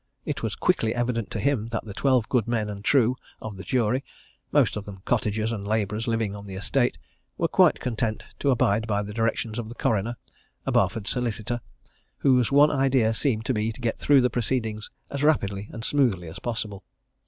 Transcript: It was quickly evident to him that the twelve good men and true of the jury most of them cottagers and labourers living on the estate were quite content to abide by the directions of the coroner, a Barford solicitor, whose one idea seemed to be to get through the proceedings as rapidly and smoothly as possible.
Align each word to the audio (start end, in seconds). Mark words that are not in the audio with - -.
It 0.25 0.41
was 0.41 0.55
quickly 0.55 0.95
evident 0.95 1.29
to 1.29 1.39
him 1.39 1.67
that 1.67 1.85
the 1.85 1.93
twelve 1.93 2.27
good 2.27 2.47
men 2.47 2.71
and 2.71 2.83
true 2.83 3.17
of 3.39 3.55
the 3.55 3.63
jury 3.63 4.03
most 4.51 4.75
of 4.75 4.85
them 4.85 5.03
cottagers 5.05 5.51
and 5.51 5.63
labourers 5.67 6.07
living 6.07 6.35
on 6.35 6.47
the 6.47 6.55
estate 6.55 6.97
were 7.37 7.47
quite 7.47 7.79
content 7.79 8.23
to 8.39 8.49
abide 8.49 8.87
by 8.87 9.03
the 9.03 9.13
directions 9.13 9.59
of 9.59 9.69
the 9.69 9.75
coroner, 9.75 10.15
a 10.65 10.71
Barford 10.71 11.05
solicitor, 11.05 11.61
whose 12.17 12.51
one 12.51 12.71
idea 12.71 13.13
seemed 13.13 13.45
to 13.45 13.53
be 13.53 13.71
to 13.71 13.79
get 13.79 13.99
through 13.99 14.21
the 14.21 14.31
proceedings 14.31 14.89
as 15.11 15.21
rapidly 15.21 15.69
and 15.71 15.85
smoothly 15.85 16.27
as 16.29 16.39
possible. 16.39 16.83